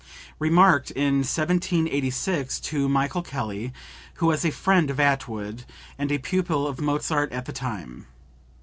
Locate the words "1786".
1.17-2.59